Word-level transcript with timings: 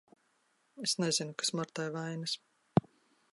Es 0.87 0.95
nezinu, 1.03 1.35
kas 1.43 1.53
Martai 1.59 1.87
vainas. 1.97 2.35